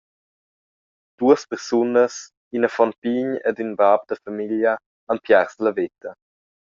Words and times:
Duas 1.19 1.41
persunas 1.51 2.15
–in 2.23 2.67
affon 2.69 2.91
pign 3.01 3.29
ed 3.49 3.57
in 3.65 3.71
bab 3.79 3.99
da 4.09 4.15
famiglia 4.25 4.73
–han 4.81 5.17
piars 5.25 5.53
la 5.63 5.71
veta. 5.81 6.09